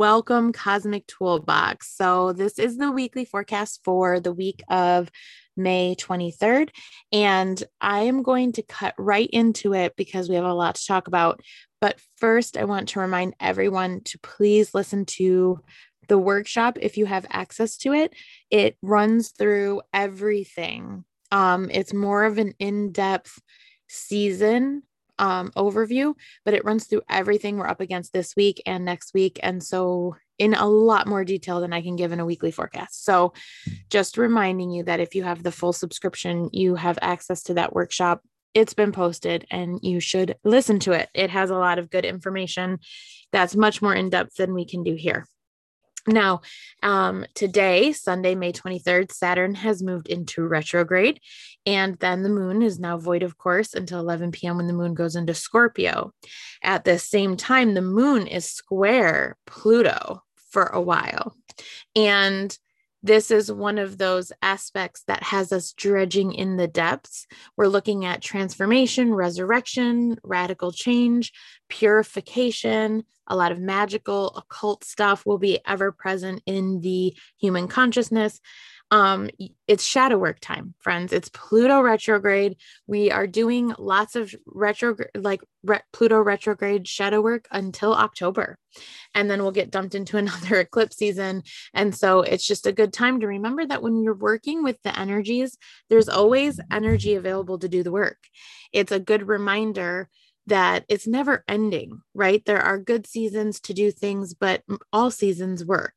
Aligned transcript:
Welcome, 0.00 0.54
Cosmic 0.54 1.06
Toolbox. 1.08 1.94
So, 1.94 2.32
this 2.32 2.58
is 2.58 2.78
the 2.78 2.90
weekly 2.90 3.26
forecast 3.26 3.82
for 3.84 4.18
the 4.18 4.32
week 4.32 4.62
of 4.70 5.10
May 5.58 5.94
23rd. 5.94 6.70
And 7.12 7.62
I 7.82 8.04
am 8.04 8.22
going 8.22 8.52
to 8.52 8.62
cut 8.62 8.94
right 8.96 9.28
into 9.30 9.74
it 9.74 9.96
because 9.96 10.30
we 10.30 10.36
have 10.36 10.46
a 10.46 10.54
lot 10.54 10.76
to 10.76 10.86
talk 10.86 11.06
about. 11.06 11.42
But 11.82 12.00
first, 12.16 12.56
I 12.56 12.64
want 12.64 12.88
to 12.88 13.00
remind 13.00 13.34
everyone 13.38 14.00
to 14.04 14.18
please 14.20 14.72
listen 14.72 15.04
to 15.04 15.60
the 16.08 16.16
workshop 16.16 16.78
if 16.80 16.96
you 16.96 17.04
have 17.04 17.26
access 17.28 17.76
to 17.80 17.92
it. 17.92 18.14
It 18.50 18.78
runs 18.80 19.32
through 19.32 19.82
everything. 19.92 21.04
Um, 21.30 21.68
it's 21.70 21.92
more 21.92 22.24
of 22.24 22.38
an 22.38 22.54
in 22.58 22.92
depth 22.92 23.38
season 23.86 24.84
um, 25.20 25.50
overview, 25.50 26.14
but 26.44 26.54
it 26.54 26.64
runs 26.64 26.86
through 26.86 27.02
everything 27.08 27.58
we're 27.58 27.68
up 27.68 27.80
against 27.80 28.12
this 28.12 28.34
week 28.34 28.60
and 28.66 28.84
next 28.84 29.14
week. 29.14 29.38
And 29.42 29.62
so, 29.62 30.16
in 30.38 30.54
a 30.54 30.66
lot 30.66 31.06
more 31.06 31.22
detail 31.22 31.60
than 31.60 31.74
I 31.74 31.82
can 31.82 31.96
give 31.96 32.12
in 32.12 32.20
a 32.20 32.24
weekly 32.24 32.50
forecast. 32.50 33.04
So, 33.04 33.34
just 33.90 34.16
reminding 34.16 34.70
you 34.70 34.82
that 34.84 34.98
if 34.98 35.14
you 35.14 35.22
have 35.22 35.42
the 35.42 35.52
full 35.52 35.74
subscription, 35.74 36.48
you 36.52 36.74
have 36.74 36.98
access 37.02 37.42
to 37.44 37.54
that 37.54 37.74
workshop. 37.74 38.22
It's 38.54 38.74
been 38.74 38.90
posted 38.90 39.46
and 39.50 39.78
you 39.82 40.00
should 40.00 40.36
listen 40.42 40.80
to 40.80 40.92
it. 40.92 41.08
It 41.14 41.30
has 41.30 41.50
a 41.50 41.58
lot 41.58 41.78
of 41.78 41.90
good 41.90 42.04
information 42.04 42.78
that's 43.30 43.54
much 43.54 43.80
more 43.80 43.94
in 43.94 44.10
depth 44.10 44.36
than 44.36 44.54
we 44.54 44.64
can 44.64 44.82
do 44.82 44.94
here. 44.94 45.26
Now, 46.10 46.40
um, 46.82 47.24
today, 47.34 47.92
Sunday, 47.92 48.34
May 48.34 48.52
23rd, 48.52 49.12
Saturn 49.12 49.54
has 49.54 49.82
moved 49.82 50.08
into 50.08 50.46
retrograde, 50.46 51.20
and 51.64 51.96
then 51.98 52.22
the 52.22 52.28
moon 52.28 52.62
is 52.62 52.80
now 52.80 52.96
void 52.98 53.22
of 53.22 53.38
course 53.38 53.74
until 53.74 54.00
11 54.00 54.32
p.m. 54.32 54.56
when 54.56 54.66
the 54.66 54.72
moon 54.72 54.94
goes 54.94 55.14
into 55.14 55.34
Scorpio. 55.34 56.12
At 56.62 56.84
the 56.84 56.98
same 56.98 57.36
time, 57.36 57.74
the 57.74 57.82
moon 57.82 58.26
is 58.26 58.44
square 58.44 59.36
Pluto 59.46 60.22
for 60.50 60.64
a 60.64 60.80
while. 60.80 61.36
And 61.94 62.56
this 63.02 63.30
is 63.30 63.50
one 63.50 63.78
of 63.78 63.98
those 63.98 64.32
aspects 64.42 65.02
that 65.06 65.22
has 65.22 65.52
us 65.52 65.72
dredging 65.72 66.32
in 66.34 66.56
the 66.56 66.68
depths. 66.68 67.26
We're 67.56 67.68
looking 67.68 68.04
at 68.04 68.22
transformation, 68.22 69.14
resurrection, 69.14 70.18
radical 70.22 70.72
change, 70.72 71.32
purification, 71.68 73.04
a 73.26 73.36
lot 73.36 73.52
of 73.52 73.60
magical 73.60 74.36
occult 74.36 74.84
stuff 74.84 75.24
will 75.24 75.38
be 75.38 75.60
ever 75.66 75.92
present 75.92 76.42
in 76.46 76.80
the 76.80 77.14
human 77.38 77.68
consciousness 77.68 78.40
um 78.90 79.30
it's 79.68 79.84
shadow 79.84 80.18
work 80.18 80.40
time 80.40 80.74
friends. 80.80 81.12
It's 81.12 81.28
pluto 81.28 81.80
retrograde. 81.80 82.56
We 82.86 83.10
are 83.10 83.26
doing 83.26 83.72
lots 83.78 84.16
of 84.16 84.34
retro 84.46 84.96
like 85.14 85.42
re- 85.62 85.82
pluto 85.92 86.20
retrograde 86.20 86.88
shadow 86.88 87.20
work 87.20 87.46
until 87.52 87.94
october. 87.94 88.58
And 89.14 89.30
then 89.30 89.42
we'll 89.42 89.52
get 89.52 89.70
dumped 89.70 89.94
into 89.94 90.16
another 90.16 90.60
eclipse 90.60 90.96
season. 90.96 91.44
And 91.72 91.94
so 91.94 92.22
it's 92.22 92.46
just 92.46 92.66
a 92.66 92.72
good 92.72 92.92
time 92.92 93.20
to 93.20 93.28
remember 93.28 93.64
that 93.64 93.82
when 93.82 94.02
you're 94.02 94.14
working 94.14 94.62
with 94.64 94.78
the 94.82 94.98
energies 94.98 95.56
there's 95.88 96.08
always 96.08 96.58
energy 96.70 97.14
available 97.14 97.58
to 97.60 97.68
do 97.68 97.82
the 97.82 97.92
work. 97.92 98.18
It's 98.72 98.92
a 98.92 99.00
good 99.00 99.28
reminder 99.28 100.08
that 100.46 100.84
it's 100.88 101.06
never 101.06 101.44
ending 101.46 102.00
right? 102.12 102.44
There 102.44 102.60
are 102.60 102.78
good 102.78 103.06
seasons 103.06 103.60
to 103.60 103.74
do 103.74 103.92
things 103.92 104.34
but 104.34 104.62
all 104.92 105.12
seasons 105.12 105.64
work. 105.64 105.94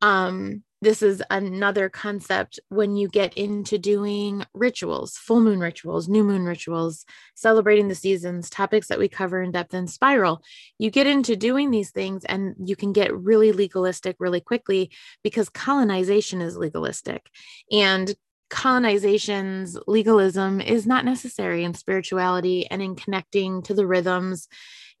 Um 0.00 0.64
this 0.84 1.02
is 1.02 1.22
another 1.30 1.88
concept 1.88 2.60
when 2.68 2.94
you 2.94 3.08
get 3.08 3.34
into 3.34 3.78
doing 3.78 4.44
rituals, 4.52 5.16
full 5.16 5.40
moon 5.40 5.58
rituals, 5.58 6.08
new 6.08 6.22
moon 6.22 6.44
rituals, 6.44 7.06
celebrating 7.34 7.88
the 7.88 7.94
seasons, 7.94 8.50
topics 8.50 8.88
that 8.88 8.98
we 8.98 9.08
cover 9.08 9.42
in 9.42 9.50
depth 9.50 9.72
in 9.72 9.86
spiral. 9.86 10.42
You 10.78 10.90
get 10.90 11.06
into 11.06 11.36
doing 11.36 11.70
these 11.70 11.90
things 11.90 12.24
and 12.26 12.54
you 12.58 12.76
can 12.76 12.92
get 12.92 13.16
really 13.16 13.50
legalistic 13.50 14.16
really 14.18 14.40
quickly 14.40 14.90
because 15.22 15.48
colonization 15.48 16.42
is 16.42 16.56
legalistic. 16.56 17.28
And 17.72 18.14
colonization's 18.50 19.78
legalism 19.86 20.60
is 20.60 20.86
not 20.86 21.04
necessary 21.04 21.64
in 21.64 21.74
spirituality 21.74 22.66
and 22.70 22.82
in 22.82 22.94
connecting 22.94 23.62
to 23.62 23.74
the 23.74 23.86
rhythms 23.86 24.48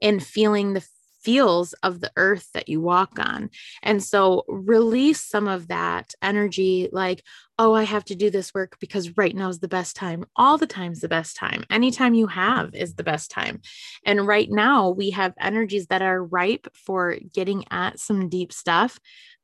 and 0.00 0.24
feeling 0.24 0.72
the 0.72 0.84
feels 1.24 1.72
of 1.82 2.00
the 2.00 2.12
earth 2.16 2.48
that 2.52 2.68
you 2.68 2.80
walk 2.80 3.18
on. 3.18 3.50
And 3.82 4.02
so 4.02 4.44
release 4.46 5.22
some 5.22 5.48
of 5.48 5.68
that 5.68 6.14
energy 6.22 6.88
like, 6.92 7.22
oh, 7.58 7.72
I 7.72 7.84
have 7.84 8.04
to 8.06 8.14
do 8.14 8.30
this 8.30 8.52
work 8.52 8.76
because 8.80 9.16
right 9.16 9.34
now 9.34 9.48
is 9.48 9.60
the 9.60 9.68
best 9.68 9.96
time. 9.96 10.24
All 10.36 10.58
the 10.58 10.66
time's 10.66 11.00
the 11.00 11.08
best 11.08 11.36
time. 11.36 11.64
Anytime 11.70 12.14
you 12.14 12.26
have 12.26 12.74
is 12.74 12.94
the 12.94 13.04
best 13.04 13.30
time. 13.30 13.60
And 14.04 14.26
right 14.26 14.50
now 14.50 14.90
we 14.90 15.10
have 15.10 15.34
energies 15.40 15.86
that 15.86 16.02
are 16.02 16.22
ripe 16.22 16.66
for 16.74 17.16
getting 17.32 17.64
at 17.70 18.00
some 18.00 18.28
deep 18.28 18.52
stuff 18.52 18.98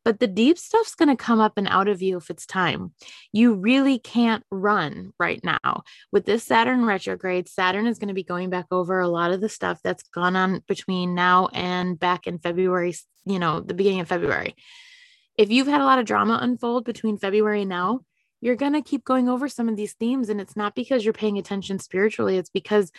but 0.05 0.21
the 0.21 0.27
deep 0.27 0.59
stuff's 0.59 0.95
going 0.95 1.09
to 1.09 1.17
come 1.17 1.41
up 1.41 1.55
and 1.57 1.69
out 1.69 1.89
of 1.89 2.03
you 2.03 2.17
if 2.17 2.31
it's 2.31 2.47
time. 2.47 2.93
You 3.33 3.55
really 3.55 3.99
can't 3.99 4.45
run 4.51 5.13
right 5.19 5.41
now. 5.45 5.83
With 6.11 6.25
this 6.25 6.45
Saturn 6.45 6.85
retrograde, 6.85 7.49
Saturn 7.49 7.87
is 7.87 7.99
going 7.99 8.09
to 8.09 8.15
be 8.15 8.25
going 8.25 8.51
back 8.51 8.67
over 8.71 9.01
a 9.01 9.09
lot 9.09 9.33
of 9.33 9.41
the 9.41 9.49
stuff 9.49 9.81
that's 9.83 10.03
gone 10.05 10.37
on 10.37 10.63
between 10.67 11.15
now 11.15 11.49
and 11.53 11.99
back 11.99 12.27
in 12.27 12.39
February, 12.39 12.95
you 13.25 13.39
know, 13.39 13.61
the 13.61 13.75
beginning 13.75 14.01
of 14.01 14.09
February. 14.09 14.57
If 15.37 15.51
you've 15.51 15.67
had 15.67 15.81
a 15.81 15.85
lot 15.85 15.99
of 15.99 16.07
drama 16.07 16.39
unfold 16.41 16.85
between 16.85 17.19
February 17.19 17.63
and 17.63 17.69
now, 17.69 18.01
you're 18.41 18.57
going 18.57 18.73
to 18.73 18.83
keep 18.83 19.05
going 19.05 19.29
over 19.29 19.49
some 19.49 19.69
of 19.69 19.77
these 19.77 19.93
themes. 19.95 20.29
And 20.29 20.41
it's 20.41 20.57
not 20.57 20.75
because 20.75 21.05
you're 21.05 21.13
paying 21.13 21.39
attention 21.39 21.79
spiritually, 21.79 22.39
it's 22.39 22.51
because 22.51 22.91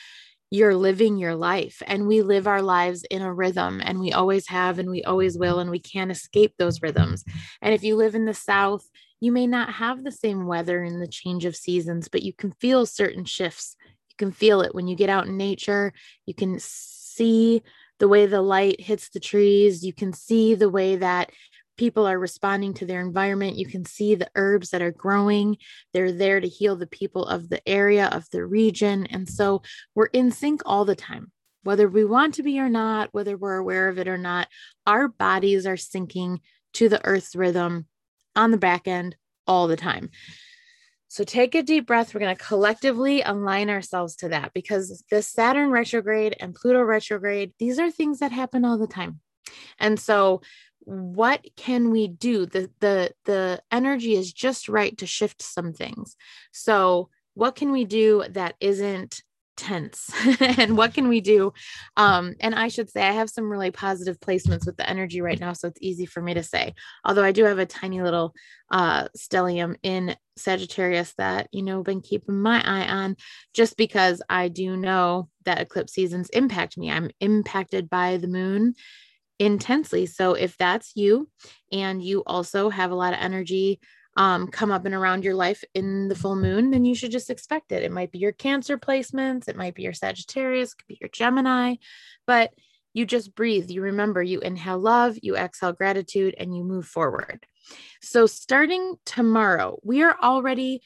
you're 0.52 0.76
living 0.76 1.18
your 1.18 1.34
life 1.34 1.82
and 1.88 2.08
we 2.08 2.22
live 2.22 2.46
our 2.46 2.62
lives 2.62 3.04
in 3.10 3.22
a 3.22 3.34
rhythm 3.34 3.82
and 3.84 4.00
we 4.00 4.12
always 4.12 4.48
have 4.50 4.78
and 4.78 4.92
we 4.92 5.02
always 5.04 5.38
will 5.38 5.60
and 5.60 5.72
we 5.72 5.80
can't 5.80 6.12
escape 6.12 6.54
those 6.58 6.82
rhythms. 6.82 7.24
And 7.62 7.74
if 7.74 7.84
you 7.84 7.96
live 7.96 8.14
in 8.14 8.26
the 8.26 8.34
south 8.34 8.86
you 9.22 9.32
may 9.32 9.48
not 9.48 9.74
have 9.74 10.04
the 10.04 10.12
same 10.12 10.48
weather 10.48 10.84
in 10.84 11.00
the 11.00 11.08
change 11.08 11.46
of 11.46 11.56
seasons 11.56 12.10
but 12.10 12.22
you 12.22 12.34
can 12.34 12.52
feel 12.52 12.86
certain 12.86 13.24
shifts. 13.24 13.78
You 14.10 14.16
can 14.18 14.32
feel 14.32 14.62
it 14.62 14.76
when 14.76 14.88
you 14.88 14.96
get 14.96 15.10
out 15.10 15.26
in 15.26 15.38
nature. 15.38 15.94
You 16.26 16.34
can 16.34 16.58
see 16.60 17.64
the 18.00 18.10
way 18.10 18.26
the 18.26 18.42
light 18.42 18.82
hits 18.82 19.10
the 19.10 19.20
trees. 19.20 19.86
You 19.86 19.94
can 19.94 20.12
see 20.12 20.56
the 20.56 20.70
way 20.70 20.98
that 20.98 21.32
people 21.81 22.06
are 22.06 22.19
responding 22.19 22.75
to 22.75 22.86
their 22.86 23.02
environment. 23.02 23.58
You 23.58 23.66
can 23.66 23.86
see 23.86 24.14
the 24.14 24.30
herbs 24.36 24.69
that 24.69 24.84
are 24.84 24.92
growing. 24.92 25.58
They're 25.94 26.12
there 26.12 26.40
to 26.40 26.47
heal 26.47 26.75
the 26.75 26.86
people 26.86 27.25
of 27.25 27.50
the 27.50 27.68
area, 27.68 28.06
of 28.12 28.30
the 28.30 28.46
region. 28.46 29.08
And 29.08 29.28
so 29.28 29.64
we're 29.96 30.06
in 30.14 30.30
sync 30.30 30.62
all 30.64 30.86
the 30.86 30.96
time. 30.96 31.31
Whether 31.64 31.90
we 31.90 32.06
want 32.06 32.36
to 32.36 32.44
be 32.44 32.59
or 32.59 32.70
not, 32.70 33.09
whether 33.14 33.36
we're 33.36 33.56
aware 33.56 33.90
of 33.90 33.97
it 33.97 34.08
or 34.08 34.20
not, 34.20 34.47
our 34.86 35.08
bodies 35.08 35.66
are 35.66 35.75
syncing 35.75 36.41
to 36.74 36.88
the 36.88 37.03
earth's 37.03 37.36
rhythm 37.36 37.88
on 38.36 38.52
the 38.52 38.59
back 38.59 38.88
end 38.88 39.16
all 39.47 39.68
the 39.68 39.75
time. 39.75 40.12
So 41.08 41.24
take 41.24 41.56
a 41.56 41.64
deep 41.64 41.88
breath. 41.88 42.14
We're 42.14 42.20
going 42.20 42.36
to 42.36 42.44
collectively 42.44 43.24
align 43.24 43.72
ourselves 43.72 44.16
to 44.18 44.30
that 44.30 44.53
because 44.53 45.03
the 45.09 45.24
Saturn 45.24 45.72
retrograde 45.72 46.36
and 46.40 46.53
Pluto 46.53 46.84
retrograde, 46.84 47.53
these 47.58 47.80
are 47.80 47.90
things 47.90 48.20
that 48.20 48.31
happen 48.31 48.66
all 48.66 48.78
the 48.78 48.86
time. 48.86 49.20
And 49.80 50.00
so 50.00 50.41
what 50.84 51.46
can 51.56 51.92
we 51.92 52.08
do? 52.08 52.46
The 52.46 52.69
the 52.80 53.12
the 53.25 53.62
energy 53.72 54.16
is 54.16 54.34
just 54.34 54.69
right 54.69 54.97
to 54.97 55.06
shift 55.06 55.42
some 55.42 55.74
things. 55.74 56.16
So 56.52 57.09
what 57.34 57.56
can 57.56 57.72
we 57.72 57.86
do 57.86 58.25
that 58.30 58.56
isn't 58.59 59.22
tense? 59.58 60.09
And 60.58 60.75
what 60.75 60.94
can 60.94 61.08
we 61.08 61.22
do? 61.22 61.53
Um 61.97 62.34
and 62.40 62.56
i 62.56 62.68
should 62.68 62.90
say 62.90 63.03
i 63.08 63.12
have 63.12 63.30
some 63.30 63.50
really 63.50 63.72
positive 63.72 64.20
placements 64.20 64.66
with 64.66 64.78
the 64.78 64.90
energy 64.90 65.22
right 65.22 65.40
now 65.40 65.53
so 65.53 65.68
it's 65.68 65.81
easy 65.81 66.06
for 66.06 66.22
me 66.22 66.34
to 66.34 66.44
say. 66.44 66.74
Although 67.06 67.24
i 67.24 67.31
do 67.31 67.44
have 67.46 67.59
a 67.59 67.66
tiny 67.66 68.02
little 68.02 68.34
uh 68.72 69.08
stellium 69.18 69.75
in 69.84 70.16
sagittarius 70.38 71.14
that 71.18 71.47
you 71.52 71.62
know 71.62 71.84
been 71.84 72.02
keeping 72.02 72.41
my 72.41 72.62
eye 72.66 72.88
on 72.88 73.16
just 73.53 73.78
because 73.78 74.22
i 74.30 74.47
do 74.47 74.75
know 74.78 75.30
that 75.46 75.62
eclipse 75.62 75.94
seasons 75.94 76.29
impact 76.29 76.78
me. 76.78 76.90
I'm 76.90 77.11
impacted 77.20 77.90
by 77.90 78.17
the 78.17 78.28
moon 78.28 78.76
intensely. 79.41 80.05
So 80.05 80.34
if 80.35 80.55
that's 80.58 80.91
you 80.96 81.28
and 81.72 82.02
you 82.02 82.22
also 82.28 82.70
have 82.70 82.91
a 82.91 82.96
lot 82.96 83.14
of 83.14 83.20
energy 83.20 83.79
um, 84.16 84.47
come 84.47 84.72
up 84.72 84.85
and 84.85 84.93
around 84.93 85.23
your 85.23 85.34
life 85.34 85.64
in 85.73 86.09
the 86.09 86.16
full 86.16 86.35
moon, 86.35 86.70
then 86.70 86.85
you 86.85 86.93
should 86.93 87.11
just 87.11 87.32
expect 87.32 87.72
it. 87.72 87.82
It 87.82 87.91
might 87.91 88.11
be 88.11 88.20
your 88.20 88.34
Cancer 88.34 88.78
placements, 88.78 89.47
it 89.47 89.55
might 89.55 89.73
be 89.73 89.82
your 89.82 89.93
Sagittarius, 89.93 90.76
could 90.76 90.88
be 90.88 90.99
your 91.02 91.09
Gemini, 91.09 91.76
but 92.28 92.53
you 92.93 93.05
just 93.05 93.34
breathe. 93.34 93.72
You 93.72 93.82
remember, 93.82 94.22
you 94.22 94.41
inhale 94.41 94.78
love, 94.78 95.17
you 95.22 95.35
exhale 95.35 95.73
gratitude, 95.73 96.35
and 96.37 96.55
you 96.55 96.64
move 96.64 96.85
forward. 96.85 97.46
So, 98.02 98.28
starting 98.28 98.96
tomorrow, 99.05 99.79
we 99.82 100.03
are 100.03 100.17
already 100.22 100.82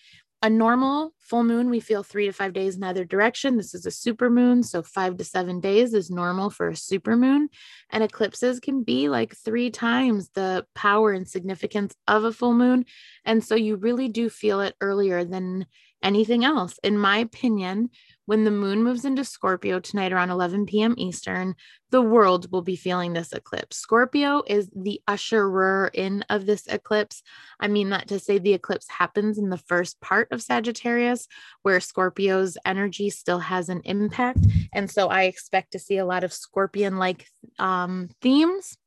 a 0.46 0.50
normal 0.50 1.12
full 1.22 1.44
moon, 1.44 1.72
we 1.72 1.80
feel 1.80 2.04
three 2.04 2.28
to 2.28 2.32
five 2.32 2.54
days 2.54 2.76
in 2.76 2.84
either 2.84 3.04
direction. 3.04 3.58
This 3.58 3.74
is 3.74 3.88
a 3.88 3.92
super 3.92 4.30
moon. 4.30 4.62
So 4.62 4.84
five 4.84 5.18
to 5.18 5.24
seven 5.24 5.60
days 5.60 5.96
is 5.96 6.12
normal 6.12 6.52
for 6.52 6.70
a 6.70 6.76
super 6.76 7.18
moon. 7.18 7.50
And 7.90 8.04
eclipses 8.04 8.60
can 8.60 8.84
be 8.84 9.10
like 9.10 9.36
three 9.36 9.72
times 9.72 10.30
the 10.36 10.64
power 10.76 11.14
and 11.14 11.28
significance 11.28 11.96
of 12.08 12.26
a 12.26 12.32
full 12.32 12.54
moon. 12.54 12.86
And 13.26 13.44
so 13.44 13.56
you 13.56 13.76
really 13.76 14.08
do 14.08 14.30
feel 14.30 14.62
it 14.62 14.76
earlier 14.82 15.26
than 15.26 15.66
anything 16.06 16.46
else. 16.46 16.80
In 16.84 16.98
my 16.98 17.18
opinion, 17.18 17.90
when 18.28 18.44
the 18.44 18.52
moon 18.52 18.84
moves 18.84 19.06
into 19.06 19.26
Scorpio 19.26 19.80
tonight 19.80 20.14
around 20.14 20.30
11 20.30 20.66
p.m. 20.68 20.96
Eastern, 20.98 21.56
the 21.92 22.02
world 22.02 22.52
will 22.52 22.62
be 22.62 22.76
feeling 22.76 23.14
this 23.14 23.34
eclipse. 23.34 23.78
Scorpio 23.78 24.44
is 24.48 24.70
the 24.76 25.02
usherer 25.08 25.90
in 25.94 26.24
of 26.30 26.46
this 26.46 26.68
eclipse. 26.68 27.22
I 27.60 27.68
mean 27.68 27.90
that 27.90 28.08
to 28.10 28.20
say 28.20 28.38
the 28.38 28.54
eclipse 28.54 28.88
happens 28.90 29.38
in 29.38 29.50
the 29.50 29.58
first 29.58 30.00
part 30.00 30.32
of 30.32 30.42
Sagittarius, 30.42 31.28
where 31.64 31.80
Scorpio's 31.80 32.58
energy 32.66 33.10
still 33.10 33.40
has 33.40 33.70
an 33.70 33.82
impact. 33.86 34.40
And 34.74 34.90
so 34.90 35.08
I 35.08 35.24
expect 35.24 35.72
to 35.72 35.80
see 35.80 35.98
a 35.98 36.06
lot 36.06 36.24
of 36.24 36.34
scorpion 36.34 36.98
like 36.98 37.28
um, 37.60 38.10
themes 38.22 38.78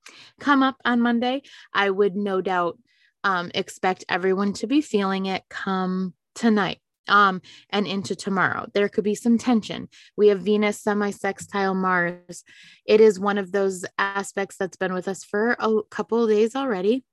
come 0.41 0.63
up 0.63 0.77
on 0.85 1.01
Monday. 1.01 1.43
I 1.73 1.91
would 1.91 2.17
no 2.17 2.41
doubt 2.41 2.79
um, 3.25 3.51
expect 3.55 4.05
everyone 4.09 4.53
to 4.55 4.67
be 4.67 4.81
feeling 4.81 5.27
it 5.27 5.45
come 5.49 6.15
tonight 6.35 6.79
um, 7.09 7.41
and 7.71 7.87
into 7.87 8.15
tomorrow. 8.15 8.67
There 8.75 8.89
could 8.89 9.05
be 9.05 9.15
some 9.15 9.39
tension. 9.39 9.89
We 10.17 10.29
have 10.29 10.41
Venus 10.41 10.81
semi 10.81 11.11
sextile 11.11 11.75
Mars. 11.75 12.45
It 12.87 13.01
is 13.01 13.21
one 13.21 13.39
of 13.39 13.53
those 13.53 13.85
aspects 13.99 14.57
that's 14.57 14.77
been 14.77 14.93
with 14.93 15.09
us 15.09 15.25
for 15.25 15.57
a 15.59 15.83
couple 15.91 16.23
of 16.23 16.31
days 16.31 16.55
already. 16.55 17.05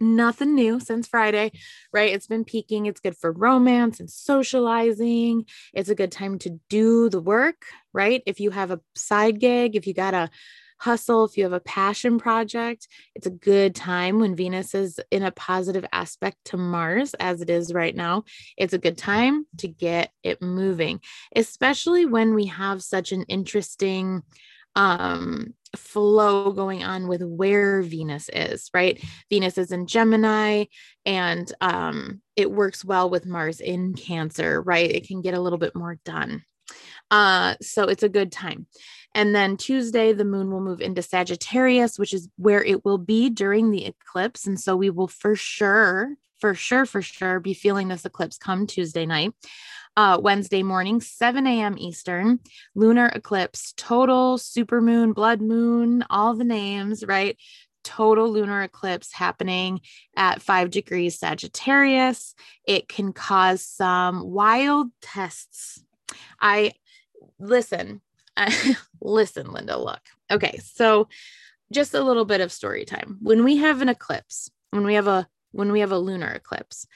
Nothing 0.00 0.54
new 0.54 0.78
since 0.78 1.08
Friday, 1.08 1.50
right? 1.92 2.12
It's 2.12 2.28
been 2.28 2.44
peaking. 2.44 2.86
It's 2.86 3.00
good 3.00 3.16
for 3.16 3.32
romance 3.32 3.98
and 3.98 4.08
socializing. 4.08 5.44
It's 5.74 5.88
a 5.88 5.94
good 5.96 6.12
time 6.12 6.38
to 6.40 6.60
do 6.68 7.08
the 7.08 7.20
work, 7.20 7.64
right? 7.92 8.22
If 8.24 8.38
you 8.38 8.50
have 8.50 8.70
a 8.70 8.80
side 8.94 9.40
gig, 9.40 9.74
if 9.74 9.88
you 9.88 9.94
got 9.94 10.14
a 10.14 10.30
hustle, 10.78 11.24
if 11.24 11.36
you 11.36 11.44
have 11.44 11.52
a 11.52 11.60
passion 11.60 12.18
project, 12.18 12.88
it's 13.14 13.26
a 13.26 13.30
good 13.30 13.74
time 13.74 14.18
when 14.18 14.36
Venus 14.36 14.74
is 14.74 15.00
in 15.10 15.22
a 15.22 15.32
positive 15.32 15.84
aspect 15.92 16.36
to 16.46 16.56
Mars, 16.56 17.14
as 17.14 17.40
it 17.40 17.50
is 17.50 17.72
right 17.72 17.94
now. 17.94 18.24
It's 18.56 18.72
a 18.72 18.78
good 18.78 18.98
time 18.98 19.46
to 19.58 19.68
get 19.68 20.10
it 20.22 20.40
moving, 20.40 21.00
especially 21.34 22.06
when 22.06 22.34
we 22.34 22.46
have 22.46 22.82
such 22.82 23.12
an 23.12 23.24
interesting 23.24 24.22
um 24.76 25.54
flow 25.76 26.52
going 26.52 26.82
on 26.84 27.08
with 27.08 27.22
where 27.22 27.82
Venus 27.82 28.30
is, 28.32 28.70
right? 28.72 29.02
Venus 29.28 29.58
is 29.58 29.72
in 29.72 29.86
Gemini 29.86 30.64
and 31.04 31.52
um 31.60 32.22
it 32.36 32.50
works 32.50 32.84
well 32.84 33.10
with 33.10 33.26
Mars 33.26 33.60
in 33.60 33.94
Cancer, 33.94 34.62
right? 34.62 34.90
It 34.90 35.06
can 35.06 35.20
get 35.20 35.34
a 35.34 35.40
little 35.40 35.58
bit 35.58 35.74
more 35.74 35.98
done. 36.04 36.42
Uh 37.10 37.56
so 37.60 37.84
it's 37.84 38.02
a 38.02 38.08
good 38.08 38.30
time. 38.30 38.66
And 39.14 39.34
then 39.34 39.56
Tuesday, 39.56 40.12
the 40.12 40.24
moon 40.24 40.50
will 40.50 40.60
move 40.60 40.80
into 40.80 41.02
Sagittarius, 41.02 41.98
which 41.98 42.12
is 42.12 42.28
where 42.36 42.62
it 42.62 42.84
will 42.84 42.98
be 42.98 43.30
during 43.30 43.70
the 43.70 43.86
eclipse. 43.86 44.46
And 44.46 44.60
so 44.60 44.76
we 44.76 44.90
will 44.90 45.08
for 45.08 45.34
sure, 45.34 46.14
for 46.40 46.54
sure, 46.54 46.86
for 46.86 47.02
sure 47.02 47.40
be 47.40 47.54
feeling 47.54 47.88
this 47.88 48.04
eclipse 48.04 48.38
come 48.38 48.66
Tuesday 48.66 49.06
night. 49.06 49.32
Uh, 49.96 50.16
Wednesday 50.22 50.62
morning, 50.62 51.00
7 51.00 51.44
a.m. 51.44 51.76
Eastern, 51.76 52.38
lunar 52.76 53.06
eclipse, 53.06 53.74
total 53.76 54.38
super 54.38 54.80
moon, 54.80 55.12
blood 55.12 55.40
moon, 55.40 56.04
all 56.08 56.34
the 56.34 56.44
names, 56.44 57.04
right? 57.04 57.36
Total 57.82 58.30
lunar 58.30 58.62
eclipse 58.62 59.12
happening 59.12 59.80
at 60.14 60.40
five 60.40 60.70
degrees 60.70 61.18
Sagittarius. 61.18 62.36
It 62.64 62.88
can 62.88 63.12
cause 63.12 63.64
some 63.64 64.22
wild 64.30 64.90
tests. 65.02 65.82
I 66.40 66.74
listen, 67.40 68.00
listen, 69.00 69.52
Linda, 69.52 69.78
look. 69.78 70.00
Okay, 70.30 70.58
so 70.58 71.08
just 71.72 71.94
a 71.94 72.02
little 72.02 72.24
bit 72.24 72.40
of 72.40 72.52
story 72.52 72.84
time. 72.84 73.18
When 73.20 73.44
we 73.44 73.56
have 73.58 73.82
an 73.82 73.88
eclipse, 73.88 74.50
when 74.70 74.84
we 74.84 74.94
have 74.94 75.06
a 75.06 75.28
when 75.52 75.72
we 75.72 75.80
have 75.80 75.92
a 75.92 75.98
lunar 75.98 76.28
eclipse, 76.28 76.86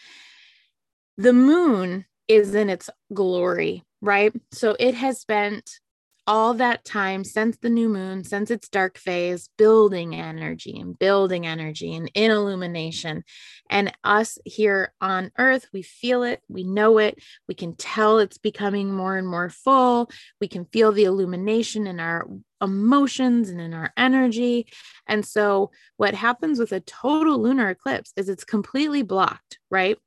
the 1.17 1.33
moon 1.33 2.05
is 2.29 2.55
in 2.55 2.71
its 2.71 2.89
glory, 3.13 3.83
right? 4.01 4.33
So 4.53 4.77
it 4.79 4.95
has 4.95 5.21
spent 5.21 5.81
all 6.27 6.55
that 6.55 6.85
time 6.85 7.25
since 7.25 7.57
the 7.57 7.71
new 7.71 7.89
moon, 7.89 8.23
since 8.23 8.51
its 8.51 8.69
dark 8.69 8.97
phase, 8.97 9.49
building 9.59 10.15
energy 10.15 10.79
and 10.79 10.97
building 10.99 11.47
energy 11.47 11.95
and 11.95 12.11
in 12.15 12.31
illumination. 12.31 13.25
And 13.69 13.93
us 14.05 14.39
here 14.45 14.93
on 15.01 15.33
earth, 15.39 15.67
we 15.73 15.83
feel 15.83 16.23
it, 16.23 16.41
we 16.49 16.63
know 16.63 16.99
it, 16.99 17.19
we 17.49 17.55
can 17.55 17.75
tell 17.75 18.19
it's 18.19 18.39
becoming 18.39 18.93
more 18.93 19.17
and 19.17 19.27
more 19.27 19.51
full. 19.51 20.11
We 20.41 20.47
can 20.47 20.65
feel 20.67 20.93
the 20.93 21.05
illumination 21.05 21.87
in 21.87 21.99
our 21.99 22.29
emotions 22.61 23.51
and 23.51 23.61
in 23.61 23.75
our 23.75 23.93
energy. 23.97 24.69
And 25.09 25.27
so, 25.27 25.73
what 25.97 26.15
happens 26.15 26.61
with 26.61 26.73
a 26.73 26.81
total 26.81 27.41
lunar 27.43 27.71
eclipse 27.71 28.13
is 28.17 28.29
it's 28.29 28.45
completely 28.45 29.03
blocked, 29.03 29.59
right? 29.71 29.99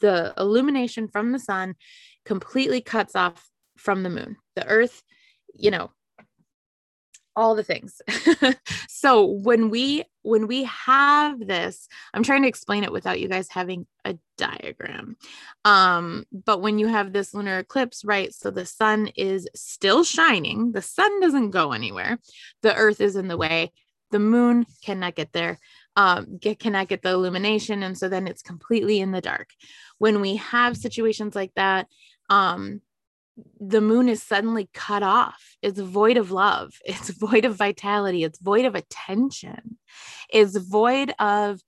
The 0.00 0.34
illumination 0.36 1.08
from 1.08 1.32
the 1.32 1.38
sun 1.38 1.76
completely 2.26 2.82
cuts 2.82 3.16
off 3.16 3.48
from 3.78 4.02
the 4.02 4.10
moon. 4.10 4.36
The 4.56 4.66
earth 4.66 5.02
you 5.54 5.70
know 5.70 5.90
all 7.36 7.54
the 7.54 7.64
things. 7.64 8.00
So 9.00 9.24
when 9.24 9.70
we 9.70 10.04
when 10.20 10.46
we 10.46 10.64
have 10.64 11.38
this 11.40 11.88
i'm 12.12 12.22
trying 12.22 12.42
to 12.42 12.48
explain 12.48 12.84
it 12.84 12.92
without 12.92 13.18
you 13.18 13.28
guys 13.28 13.48
having 13.48 13.86
a 14.04 14.18
diagram. 14.36 15.16
Um 15.64 16.26
but 16.30 16.60
when 16.60 16.78
you 16.78 16.86
have 16.86 17.14
this 17.14 17.32
lunar 17.32 17.60
eclipse 17.60 18.04
right 18.04 18.34
so 18.34 18.50
the 18.50 18.66
sun 18.66 19.06
is 19.16 19.48
still 19.54 20.04
shining. 20.04 20.72
The 20.72 20.82
sun 20.82 21.18
doesn't 21.22 21.48
go 21.48 21.72
anywhere. 21.72 22.18
The 22.60 22.74
earth 22.74 23.00
is 23.00 23.16
in 23.16 23.28
the 23.28 23.38
way. 23.38 23.72
The 24.10 24.18
moon 24.18 24.66
cannot 24.84 25.14
get 25.14 25.32
there 25.32 25.58
um 25.96 26.36
get 26.36 26.58
cannot 26.58 26.88
get 26.88 27.00
the 27.00 27.08
illumination 27.08 27.82
and 27.82 27.96
so 27.96 28.10
then 28.10 28.28
it's 28.28 28.42
completely 28.42 29.00
in 29.00 29.12
the 29.12 29.22
dark. 29.22 29.48
When 29.96 30.20
we 30.20 30.36
have 30.36 30.76
situations 30.76 31.34
like 31.34 31.52
that 31.56 31.86
um 32.28 32.82
the 33.60 33.80
moon 33.80 34.08
is 34.08 34.22
suddenly 34.22 34.68
cut 34.74 35.02
off. 35.02 35.56
It's 35.62 35.80
void 35.80 36.16
of 36.16 36.30
love. 36.30 36.72
It's 36.84 37.10
void 37.10 37.44
of 37.44 37.56
vitality. 37.56 38.24
It's 38.24 38.40
void 38.40 38.64
of 38.64 38.74
attention. 38.74 39.78
It's 40.32 40.56
void 40.56 41.12
of 41.18 41.60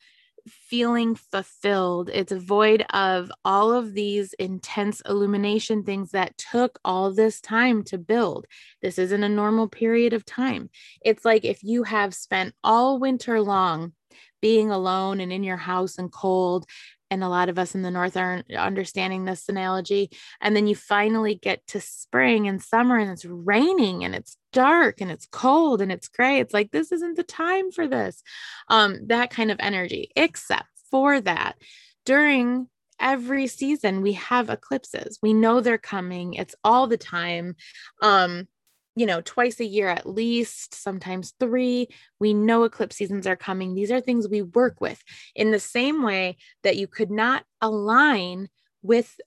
feeling 0.48 1.14
fulfilled. 1.14 2.10
It's 2.12 2.32
void 2.32 2.84
of 2.90 3.30
all 3.44 3.72
of 3.72 3.94
these 3.94 4.32
intense 4.34 5.00
illumination 5.08 5.84
things 5.84 6.10
that 6.10 6.36
took 6.36 6.78
all 6.84 7.12
this 7.12 7.40
time 7.40 7.84
to 7.84 7.98
build. 7.98 8.46
This 8.80 8.98
isn't 8.98 9.22
a 9.22 9.28
normal 9.28 9.68
period 9.68 10.12
of 10.12 10.24
time. 10.24 10.70
It's 11.00 11.24
like 11.24 11.44
if 11.44 11.62
you 11.62 11.84
have 11.84 12.14
spent 12.14 12.54
all 12.64 12.98
winter 12.98 13.40
long 13.40 13.92
being 14.40 14.70
alone 14.70 15.20
and 15.20 15.32
in 15.32 15.44
your 15.44 15.56
house 15.56 15.98
and 15.98 16.10
cold 16.10 16.66
and 17.12 17.22
a 17.22 17.28
lot 17.28 17.50
of 17.50 17.58
us 17.58 17.74
in 17.74 17.82
the 17.82 17.90
north 17.90 18.16
aren't 18.16 18.50
understanding 18.54 19.26
this 19.26 19.46
analogy. 19.46 20.10
And 20.40 20.56
then 20.56 20.66
you 20.66 20.74
finally 20.74 21.34
get 21.34 21.66
to 21.68 21.80
spring 21.80 22.48
and 22.48 22.62
summer 22.62 22.96
and 22.98 23.10
it's 23.10 23.26
raining 23.26 24.02
and 24.02 24.14
it's 24.14 24.38
dark 24.50 25.02
and 25.02 25.10
it's 25.10 25.26
cold 25.30 25.82
and 25.82 25.92
it's 25.92 26.08
gray. 26.08 26.40
It's 26.40 26.54
like 26.54 26.70
this 26.70 26.90
isn't 26.90 27.18
the 27.18 27.22
time 27.22 27.70
for 27.70 27.86
this. 27.86 28.22
Um 28.68 29.08
that 29.08 29.28
kind 29.28 29.50
of 29.50 29.58
energy 29.60 30.10
except 30.16 30.64
for 30.90 31.20
that 31.20 31.56
during 32.06 32.68
every 32.98 33.46
season 33.46 34.00
we 34.00 34.14
have 34.14 34.48
eclipses. 34.48 35.18
We 35.22 35.34
know 35.34 35.60
they're 35.60 35.76
coming. 35.76 36.32
It's 36.34 36.54
all 36.64 36.86
the 36.86 36.96
time. 36.96 37.56
Um 38.00 38.48
you 38.94 39.06
know, 39.06 39.20
twice 39.22 39.60
a 39.60 39.64
year 39.64 39.88
at 39.88 40.06
least, 40.08 40.74
sometimes 40.74 41.34
three. 41.40 41.88
We 42.18 42.34
know 42.34 42.64
eclipse 42.64 42.96
seasons 42.96 43.26
are 43.26 43.36
coming. 43.36 43.74
These 43.74 43.90
are 43.90 44.00
things 44.00 44.28
we 44.28 44.42
work 44.42 44.80
with 44.80 45.02
in 45.34 45.50
the 45.50 45.60
same 45.60 46.02
way 46.02 46.36
that 46.62 46.76
you 46.76 46.86
could 46.86 47.10
not 47.10 47.44
align 47.60 48.48
with 48.82 49.18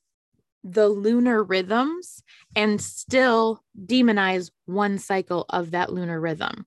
the 0.64 0.90
lunar 0.90 1.44
rhythms 1.44 2.24
and 2.56 2.82
still 2.82 3.64
demonize 3.86 4.50
one 4.66 4.98
cycle 4.98 5.46
of 5.50 5.72
that 5.72 5.94
lunar 5.94 6.20
rhythm. 6.20 6.66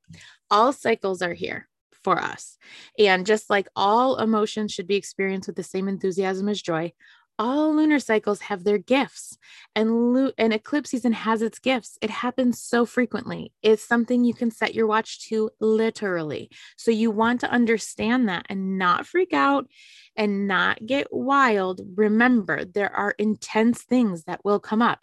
All 0.51 0.73
cycles 0.73 1.21
are 1.21 1.35
here 1.35 1.69
for 2.05 2.19
us. 2.19 2.57
And 2.99 3.27
just 3.27 3.51
like 3.51 3.69
all 3.75 4.17
emotions 4.19 4.73
should 4.73 4.87
be 4.87 4.97
experienced 4.97 5.49
with 5.49 5.57
the 5.57 5.63
same 5.63 5.89
enthusiasm 5.89 6.49
as 6.49 6.63
joy, 6.63 6.93
all 7.39 7.75
lunar 7.75 8.01
cycles 8.01 8.41
have 8.41 8.65
their 8.65 8.79
gifts 8.79 9.39
and 9.75 10.13
lu- 10.13 10.33
an 10.39 10.53
eclipse 10.53 10.91
season 10.91 11.13
has 11.13 11.43
its 11.43 11.59
gifts. 11.59 11.99
It 12.03 12.11
happens 12.11 12.61
so 12.61 12.85
frequently. 12.85 13.53
It's 13.63 13.85
something 13.85 14.25
you 14.25 14.35
can 14.35 14.51
set 14.51 14.75
your 14.75 14.87
watch 14.87 15.29
to 15.29 15.51
literally. 15.61 16.51
So 16.77 16.91
you 16.91 17.11
want 17.11 17.41
to 17.41 17.51
understand 17.51 18.29
that 18.29 18.47
and 18.49 18.79
not 18.79 19.07
freak 19.07 19.33
out 19.33 19.69
and 20.17 20.49
not 20.49 20.85
get 20.85 21.07
wild. 21.13 21.81
Remember 21.95 22.65
there 22.65 22.95
are 22.95 23.15
intense 23.19 23.83
things 23.83 24.25
that 24.25 24.45
will 24.45 24.61
come 24.61 24.83
up. 24.83 25.01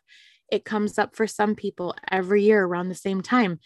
It 0.52 0.66
comes 0.66 1.00
up 1.00 1.16
for 1.16 1.28
some 1.28 1.56
people 1.56 1.96
every 2.12 2.44
year 2.44 2.64
around 2.64 2.90
the 2.90 2.96
same 2.96 3.22
time 3.22 3.60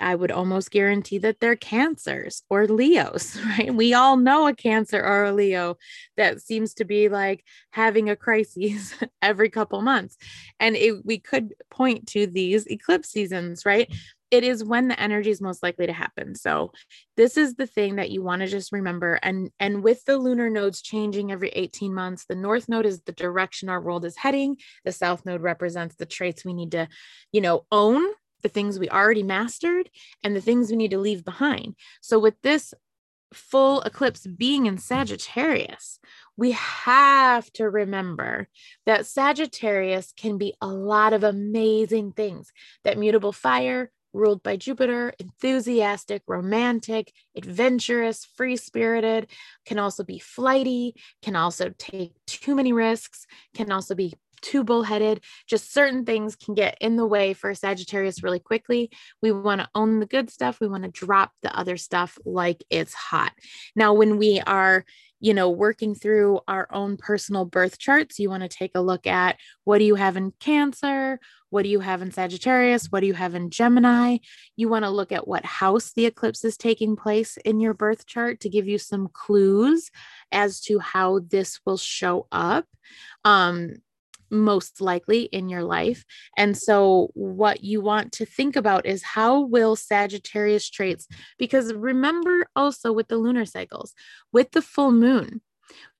I 0.00 0.14
would 0.14 0.30
almost 0.30 0.70
guarantee 0.70 1.18
that 1.18 1.40
they're 1.40 1.56
cancers 1.56 2.42
or 2.48 2.66
Leos, 2.66 3.38
right? 3.58 3.74
We 3.74 3.94
all 3.94 4.16
know 4.16 4.46
a 4.46 4.54
cancer 4.54 5.02
or 5.02 5.24
a 5.24 5.32
Leo 5.32 5.76
that 6.16 6.40
seems 6.40 6.74
to 6.74 6.84
be 6.84 7.08
like 7.08 7.44
having 7.70 8.08
a 8.08 8.16
crisis 8.16 8.94
every 9.22 9.50
couple 9.50 9.80
months. 9.82 10.16
And 10.58 10.76
it, 10.76 11.04
we 11.04 11.18
could 11.18 11.54
point 11.70 12.06
to 12.08 12.26
these 12.26 12.66
eclipse 12.66 13.10
seasons, 13.10 13.64
right? 13.64 13.92
it 14.30 14.44
is 14.44 14.62
when 14.62 14.88
the 14.88 15.00
energy 15.00 15.30
is 15.30 15.40
most 15.40 15.62
likely 15.62 15.86
to 15.86 15.92
happen. 15.92 16.34
So 16.34 16.72
this 17.16 17.36
is 17.36 17.54
the 17.54 17.66
thing 17.66 17.96
that 17.96 18.10
you 18.10 18.22
want 18.22 18.42
to 18.42 18.48
just 18.48 18.72
remember. 18.72 19.18
And 19.22 19.50
and 19.58 19.82
with 19.82 20.04
the 20.04 20.16
lunar 20.16 20.48
nodes 20.48 20.82
changing 20.82 21.32
every 21.32 21.48
18 21.50 21.92
months, 21.92 22.26
the 22.26 22.36
north 22.36 22.68
node 22.68 22.86
is 22.86 23.02
the 23.02 23.12
direction 23.12 23.68
our 23.68 23.80
world 23.80 24.04
is 24.04 24.16
heading. 24.16 24.56
The 24.84 24.92
south 24.92 25.26
node 25.26 25.42
represents 25.42 25.96
the 25.96 26.06
traits 26.06 26.44
we 26.44 26.52
need 26.52 26.72
to, 26.72 26.88
you 27.32 27.40
know, 27.40 27.66
own, 27.72 28.04
the 28.42 28.48
things 28.48 28.78
we 28.78 28.88
already 28.88 29.22
mastered, 29.22 29.90
and 30.22 30.34
the 30.34 30.40
things 30.40 30.70
we 30.70 30.76
need 30.76 30.90
to 30.92 30.98
leave 30.98 31.24
behind. 31.24 31.76
So 32.00 32.18
with 32.18 32.34
this 32.42 32.74
full 33.32 33.80
eclipse 33.82 34.26
being 34.26 34.66
in 34.66 34.78
Sagittarius, 34.78 36.00
we 36.36 36.52
have 36.52 37.50
to 37.52 37.68
remember 37.68 38.48
that 38.86 39.06
Sagittarius 39.06 40.12
can 40.16 40.38
be 40.38 40.54
a 40.60 40.66
lot 40.66 41.12
of 41.12 41.22
amazing 41.22 42.12
things. 42.12 42.50
That 42.84 42.98
mutable 42.98 43.32
fire, 43.32 43.90
ruled 44.12 44.42
by 44.42 44.56
Jupiter, 44.56 45.12
enthusiastic, 45.20 46.22
romantic, 46.26 47.12
adventurous, 47.36 48.24
free 48.24 48.56
spirited, 48.56 49.30
can 49.64 49.78
also 49.78 50.02
be 50.02 50.18
flighty, 50.18 50.96
can 51.22 51.36
also 51.36 51.72
take 51.78 52.12
too 52.26 52.56
many 52.56 52.72
risks, 52.72 53.26
can 53.54 53.70
also 53.70 53.94
be 53.94 54.14
too 54.42 54.64
bullheaded. 54.64 55.22
Just 55.46 55.72
certain 55.72 56.04
things 56.04 56.36
can 56.36 56.54
get 56.54 56.76
in 56.80 56.96
the 56.96 57.06
way 57.06 57.34
for 57.34 57.54
Sagittarius 57.54 58.22
really 58.22 58.40
quickly. 58.40 58.90
We 59.22 59.32
want 59.32 59.60
to 59.60 59.68
own 59.74 60.00
the 60.00 60.06
good 60.06 60.30
stuff. 60.30 60.58
We 60.60 60.68
want 60.68 60.84
to 60.84 60.90
drop 60.90 61.32
the 61.42 61.56
other 61.56 61.76
stuff 61.76 62.18
like 62.24 62.64
it's 62.70 62.94
hot. 62.94 63.32
Now, 63.74 63.94
when 63.94 64.18
we 64.18 64.40
are 64.40 64.84
you 65.20 65.34
know, 65.34 65.50
working 65.50 65.94
through 65.94 66.40
our 66.48 66.66
own 66.72 66.96
personal 66.96 67.44
birth 67.44 67.78
charts, 67.78 68.18
you 68.18 68.30
want 68.30 68.42
to 68.42 68.48
take 68.48 68.72
a 68.74 68.80
look 68.80 69.06
at 69.06 69.36
what 69.64 69.78
do 69.78 69.84
you 69.84 69.94
have 69.94 70.16
in 70.16 70.32
Cancer? 70.40 71.20
What 71.50 71.62
do 71.62 71.68
you 71.68 71.80
have 71.80 72.00
in 72.00 72.10
Sagittarius? 72.10 72.86
What 72.90 73.00
do 73.00 73.06
you 73.06 73.14
have 73.14 73.34
in 73.34 73.50
Gemini? 73.50 74.18
You 74.56 74.68
want 74.68 74.84
to 74.86 74.90
look 74.90 75.12
at 75.12 75.28
what 75.28 75.44
house 75.44 75.92
the 75.94 76.06
eclipse 76.06 76.44
is 76.44 76.56
taking 76.56 76.96
place 76.96 77.36
in 77.36 77.60
your 77.60 77.74
birth 77.74 78.06
chart 78.06 78.40
to 78.40 78.48
give 78.48 78.66
you 78.66 78.78
some 78.78 79.08
clues 79.12 79.90
as 80.32 80.60
to 80.62 80.78
how 80.78 81.20
this 81.28 81.60
will 81.66 81.76
show 81.76 82.26
up. 82.32 82.64
Um, 83.24 83.76
most 84.30 84.80
likely 84.80 85.22
in 85.22 85.48
your 85.48 85.64
life. 85.64 86.04
And 86.36 86.56
so, 86.56 87.10
what 87.14 87.64
you 87.64 87.80
want 87.80 88.12
to 88.12 88.26
think 88.26 88.56
about 88.56 88.86
is 88.86 89.02
how 89.02 89.40
will 89.40 89.76
Sagittarius 89.76 90.68
traits, 90.68 91.06
because 91.38 91.72
remember 91.74 92.46
also 92.56 92.92
with 92.92 93.08
the 93.08 93.16
lunar 93.16 93.44
cycles, 93.44 93.94
with 94.32 94.52
the 94.52 94.62
full 94.62 94.92
moon, 94.92 95.40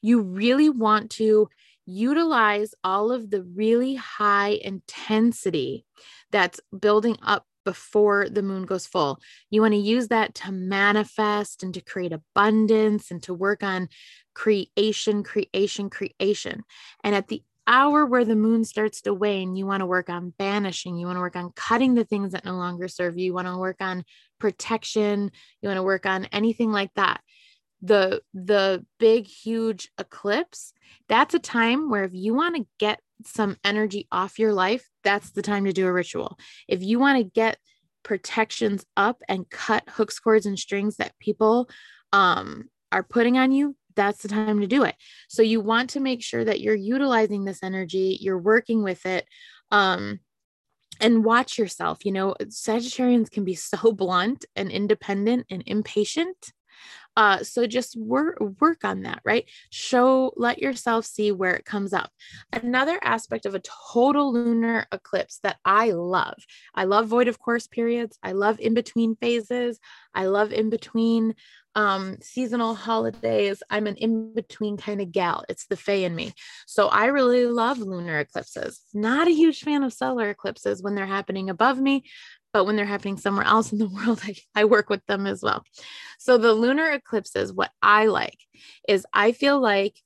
you 0.02 0.20
really 0.20 0.70
want 0.70 1.10
to 1.12 1.48
utilize 1.86 2.72
all 2.84 3.10
of 3.10 3.30
the 3.30 3.42
really 3.42 3.96
high 3.96 4.58
intensity 4.62 5.84
that's 6.30 6.60
building 6.78 7.16
up 7.22 7.46
before 7.64 8.28
the 8.28 8.42
moon 8.42 8.64
goes 8.64 8.86
full. 8.86 9.20
You 9.50 9.60
want 9.60 9.74
to 9.74 9.80
use 9.80 10.08
that 10.08 10.34
to 10.36 10.52
manifest 10.52 11.62
and 11.62 11.74
to 11.74 11.80
create 11.80 12.12
abundance 12.12 13.10
and 13.10 13.22
to 13.24 13.34
work 13.34 13.62
on 13.62 13.88
creation, 14.34 15.22
creation, 15.22 15.90
creation. 15.90 16.62
And 17.04 17.14
at 17.14 17.28
the 17.28 17.42
hour 17.70 18.04
where 18.04 18.24
the 18.24 18.34
moon 18.34 18.64
starts 18.64 19.00
to 19.02 19.14
wane, 19.14 19.54
you 19.54 19.64
want 19.64 19.80
to 19.80 19.86
work 19.86 20.10
on 20.10 20.34
banishing, 20.36 20.96
you 20.96 21.06
want 21.06 21.16
to 21.16 21.20
work 21.20 21.36
on 21.36 21.52
cutting 21.54 21.94
the 21.94 22.04
things 22.04 22.32
that 22.32 22.44
no 22.44 22.56
longer 22.56 22.88
serve 22.88 23.16
you, 23.16 23.26
you 23.26 23.32
want 23.32 23.46
to 23.46 23.56
work 23.56 23.80
on 23.80 24.04
protection, 24.40 25.30
you 25.62 25.68
want 25.68 25.78
to 25.78 25.82
work 25.82 26.04
on 26.04 26.24
anything 26.26 26.72
like 26.72 26.92
that. 26.96 27.20
The 27.80 28.22
the 28.34 28.84
big 28.98 29.26
huge 29.26 29.90
eclipse, 29.98 30.72
that's 31.08 31.32
a 31.34 31.38
time 31.38 31.88
where 31.88 32.04
if 32.04 32.10
you 32.12 32.34
want 32.34 32.56
to 32.56 32.66
get 32.78 33.00
some 33.24 33.56
energy 33.64 34.08
off 34.10 34.38
your 34.38 34.52
life, 34.52 34.86
that's 35.04 35.30
the 35.30 35.42
time 35.42 35.64
to 35.64 35.72
do 35.72 35.86
a 35.86 35.92
ritual. 35.92 36.38
If 36.68 36.82
you 36.82 36.98
want 36.98 37.18
to 37.18 37.24
get 37.24 37.56
protections 38.02 38.84
up 38.96 39.22
and 39.28 39.48
cut 39.48 39.84
hooks, 39.88 40.18
cords, 40.18 40.46
and 40.46 40.58
strings 40.58 40.96
that 40.96 41.18
people 41.20 41.70
um, 42.12 42.68
are 42.90 43.04
putting 43.04 43.38
on 43.38 43.52
you, 43.52 43.76
that's 44.00 44.22
the 44.22 44.28
time 44.28 44.60
to 44.60 44.66
do 44.66 44.84
it. 44.84 44.94
So 45.28 45.42
you 45.42 45.60
want 45.60 45.90
to 45.90 46.00
make 46.00 46.22
sure 46.22 46.42
that 46.42 46.60
you're 46.60 46.74
utilizing 46.74 47.44
this 47.44 47.62
energy, 47.62 48.16
you're 48.18 48.38
working 48.38 48.82
with 48.82 49.04
it. 49.04 49.26
Um, 49.70 50.20
and 51.02 51.24
watch 51.24 51.58
yourself. 51.58 52.04
You 52.06 52.12
know, 52.12 52.34
Sagittarians 52.44 53.30
can 53.30 53.44
be 53.44 53.54
so 53.70 53.92
blunt 53.92 54.46
and 54.56 54.70
independent 54.70 55.46
and 55.50 55.62
impatient. 55.66 56.36
Uh, 57.16 57.42
so 57.42 57.66
just 57.66 57.96
work 57.96 58.38
work 58.60 58.84
on 58.84 59.02
that, 59.02 59.20
right? 59.24 59.48
Show, 59.70 60.32
let 60.36 60.58
yourself 60.58 61.04
see 61.04 61.32
where 61.32 61.54
it 61.54 61.64
comes 61.64 61.92
up. 61.92 62.10
Another 62.52 62.98
aspect 63.02 63.46
of 63.46 63.54
a 63.54 63.62
total 63.92 64.32
lunar 64.32 64.86
eclipse 64.92 65.38
that 65.42 65.58
I 65.64 65.90
love. 65.90 66.42
I 66.74 66.84
love 66.84 67.08
void 67.08 67.28
of 67.28 67.38
course 67.38 67.66
periods. 67.66 68.18
I 68.22 68.32
love 68.32 68.60
in 68.60 68.74
between 68.74 69.16
phases. 69.16 69.78
I 70.14 70.26
love 70.26 70.52
in 70.52 70.70
between 70.70 71.34
um 71.76 72.16
seasonal 72.20 72.74
holidays 72.74 73.62
i'm 73.70 73.86
an 73.86 73.94
in-between 73.94 74.76
kind 74.76 75.00
of 75.00 75.12
gal 75.12 75.44
it's 75.48 75.66
the 75.66 75.76
fae 75.76 75.92
in 75.92 76.16
me 76.16 76.32
so 76.66 76.88
i 76.88 77.06
really 77.06 77.46
love 77.46 77.78
lunar 77.78 78.18
eclipses 78.18 78.80
not 78.92 79.28
a 79.28 79.32
huge 79.32 79.60
fan 79.60 79.84
of 79.84 79.92
solar 79.92 80.30
eclipses 80.30 80.82
when 80.82 80.96
they're 80.96 81.06
happening 81.06 81.48
above 81.48 81.78
me 81.78 82.02
but 82.52 82.64
when 82.64 82.76
they're 82.76 82.84
happening 82.84 83.16
somewhere 83.16 83.46
else 83.46 83.72
in 83.72 83.78
the 83.78 83.88
world 84.06 84.20
I, 84.24 84.34
I 84.54 84.64
work 84.64 84.90
with 84.90 85.04
them 85.06 85.26
as 85.26 85.42
well. 85.42 85.64
So 86.18 86.38
the 86.38 86.52
lunar 86.52 86.90
eclipses 86.90 87.52
what 87.52 87.70
i 87.82 88.06
like 88.06 88.38
is 88.88 89.06
i 89.12 89.32
feel 89.32 89.60
like 89.60 89.96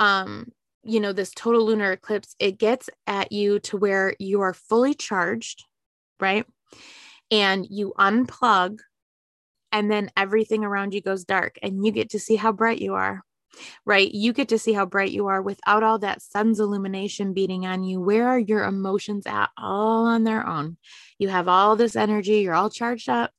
um 0.00 0.52
you 0.82 1.00
know 1.00 1.12
this 1.12 1.32
total 1.34 1.64
lunar 1.64 1.92
eclipse 1.92 2.36
it 2.38 2.58
gets 2.58 2.90
at 3.06 3.32
you 3.32 3.58
to 3.60 3.76
where 3.76 4.14
you 4.18 4.42
are 4.42 4.52
fully 4.52 4.94
charged 4.94 5.64
right? 6.20 6.46
And 7.30 7.66
you 7.68 7.92
unplug 7.98 8.78
and 9.72 9.90
then 9.90 10.10
everything 10.16 10.64
around 10.64 10.94
you 10.94 11.00
goes 11.00 11.24
dark 11.24 11.58
and 11.62 11.84
you 11.84 11.92
get 11.92 12.10
to 12.10 12.18
see 12.20 12.36
how 12.36 12.52
bright 12.52 12.80
you 12.80 12.94
are 12.94 13.22
right? 13.84 14.12
You 14.12 14.32
get 14.32 14.48
to 14.48 14.58
see 14.58 14.72
how 14.72 14.86
bright 14.86 15.10
you 15.10 15.26
are 15.26 15.42
without 15.42 15.82
all 15.82 15.98
that 15.98 16.22
sun's 16.22 16.60
illumination 16.60 17.32
beating 17.32 17.66
on 17.66 17.84
you. 17.84 18.00
Where 18.00 18.28
are 18.28 18.38
your 18.38 18.64
emotions 18.64 19.26
at? 19.26 19.50
All 19.56 20.06
on 20.06 20.24
their 20.24 20.46
own. 20.46 20.76
You 21.18 21.28
have 21.28 21.48
all 21.48 21.76
this 21.76 21.96
energy. 21.96 22.40
You're 22.40 22.54
all 22.54 22.70
charged 22.70 23.08
up. 23.08 23.32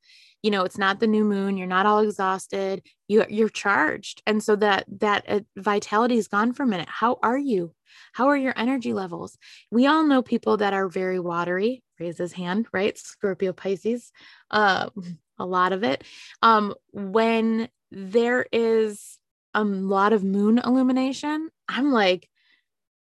You 0.43 0.51
know 0.51 0.63
it's 0.63 0.77
not 0.77 0.99
the 0.99 1.07
new 1.07 1.23
moon. 1.23 1.57
You're 1.57 1.67
not 1.67 1.87
all 1.87 1.99
exhausted. 1.99 2.83
You 3.07 3.25
you're 3.29 3.49
charged. 3.49 4.21
And 4.27 4.43
so 4.43 4.55
that 4.57 4.85
that 4.99 5.25
uh, 5.27 5.39
vitality 5.57 6.17
is 6.17 6.27
gone 6.27 6.53
for 6.53 6.63
a 6.63 6.67
minute. 6.67 6.89
How 6.89 7.17
are 7.23 7.37
you? 7.37 7.73
How 8.13 8.27
are 8.27 8.37
your 8.37 8.53
energy 8.55 8.93
levels? 8.93 9.37
We 9.71 9.87
all 9.87 10.05
know 10.05 10.21
people 10.21 10.57
that 10.57 10.73
are 10.73 10.87
very 10.87 11.19
watery 11.19 11.81
raise 11.99 12.17
his 12.17 12.33
hand 12.33 12.67
right? 12.71 12.97
Scorpio 12.97 13.53
pisces 13.53 14.11
uh 14.51 14.89
a 15.37 15.45
lot 15.45 15.73
of 15.73 15.83
it. 15.83 16.03
Um, 16.41 16.73
when 16.91 17.69
there 17.91 18.45
is 18.51 19.17
a 19.55 19.63
lot 19.63 20.13
of 20.13 20.23
moon 20.23 20.59
illumination, 20.59 21.49
I'm 21.67 21.91
like 21.91 22.29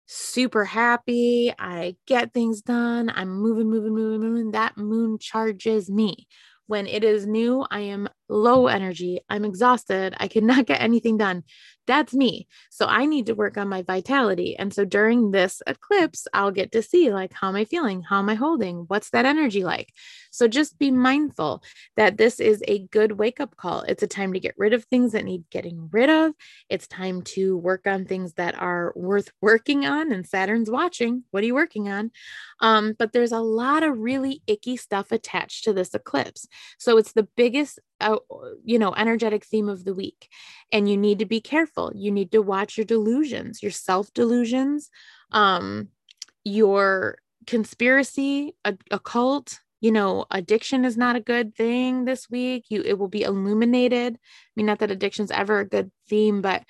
super 0.05 0.63
happy. 0.63 1.53
I 1.57 1.95
get 2.07 2.33
things 2.33 2.62
done. 2.62 3.12
I'm 3.13 3.29
moving, 3.29 3.69
moving, 3.69 3.93
moving, 3.93 4.22
moving. 4.22 4.51
That 4.51 4.77
moon 4.77 5.17
charges 5.19 5.89
me. 5.89 6.27
When 6.67 6.88
it 6.88 7.03
is 7.03 7.27
new, 7.27 7.65
I 7.69 7.81
am 7.81 8.07
low 8.29 8.67
energy. 8.67 9.19
I'm 9.29 9.43
exhausted. 9.43 10.15
I 10.17 10.27
cannot 10.29 10.65
get 10.65 10.81
anything 10.81 11.17
done. 11.17 11.43
That's 11.88 12.13
me. 12.13 12.48
So 12.69 12.86
I 12.86 13.05
need 13.05 13.25
to 13.25 13.36
work 13.36 13.57
on 13.57 13.67
my 13.67 13.81
vitality. 13.81 14.55
And 14.55 14.74
so 14.74 14.86
during 14.86 15.31
this 15.31 15.62
eclipse, 15.67 16.25
I'll 16.33 16.51
get 16.51 16.72
to 16.72 16.81
see 16.81 17.12
like, 17.12 17.33
how 17.33 17.50
am 17.50 17.55
I 17.57 17.65
feeling? 17.65 18.01
How 18.01 18.19
am 18.19 18.29
I 18.29 18.36
holding? 18.36 18.86
What's 18.88 19.10
that 19.10 19.25
energy 19.25 19.63
like? 19.65 19.89
So 20.33 20.47
just 20.47 20.79
be 20.79 20.89
mindful 20.89 21.63
that 21.95 22.17
this 22.17 22.39
is 22.39 22.63
a 22.67 22.87
good 22.87 23.13
wake 23.13 23.39
up 23.39 23.55
call. 23.55 23.81
It's 23.81 24.01
a 24.01 24.07
time 24.07 24.33
to 24.33 24.39
get 24.39 24.55
rid 24.57 24.73
of 24.73 24.83
things 24.85 25.11
that 25.11 25.25
need 25.25 25.43
getting 25.51 25.89
rid 25.91 26.09
of. 26.09 26.33
It's 26.69 26.87
time 26.87 27.21
to 27.33 27.55
work 27.55 27.85
on 27.85 28.05
things 28.05 28.33
that 28.33 28.59
are 28.59 28.93
worth 28.95 29.31
working 29.41 29.85
on. 29.85 30.11
And 30.11 30.27
Saturn's 30.27 30.71
watching. 30.71 31.23
What 31.29 31.43
are 31.43 31.45
you 31.45 31.53
working 31.53 31.87
on? 31.87 32.09
Um, 32.59 32.95
but 32.97 33.13
there's 33.13 33.31
a 33.31 33.39
lot 33.39 33.83
of 33.83 33.99
really 33.99 34.41
icky 34.47 34.75
stuff 34.75 35.11
attached 35.11 35.65
to 35.65 35.73
this 35.73 35.93
eclipse. 35.93 36.47
So 36.79 36.97
it's 36.97 37.13
the 37.13 37.27
biggest 37.37 37.79
uh, 38.01 38.17
you 38.65 38.79
know 38.79 38.93
energetic 38.95 39.45
theme 39.45 39.69
of 39.69 39.85
the 39.85 39.93
week 39.93 40.27
and 40.71 40.89
you 40.89 40.97
need 40.97 41.19
to 41.19 41.25
be 41.25 41.39
careful 41.39 41.91
you 41.95 42.11
need 42.11 42.31
to 42.31 42.41
watch 42.41 42.75
your 42.75 42.85
delusions 42.85 43.63
your 43.63 43.71
self 43.71 44.11
delusions 44.13 44.89
um 45.31 45.87
your 46.43 47.17
conspiracy 47.47 48.55
a, 48.65 48.75
occult 48.91 49.59
you 49.83 49.91
know 49.91 50.25
addiction 50.31 50.85
is 50.85 50.97
not 50.97 51.17
a 51.17 51.19
good 51.19 51.53
thing 51.55 52.05
this 52.05 52.29
week 52.29 52.65
you 52.69 52.81
it 52.81 52.97
will 52.97 53.09
be 53.09 53.23
illuminated 53.23 54.15
i 54.15 54.51
mean 54.55 54.65
not 54.65 54.79
that 54.79 54.89
addiction's 54.89 55.29
ever 55.29 55.59
a 55.59 55.67
good 55.67 55.91
theme 56.07 56.41
but 56.41 56.63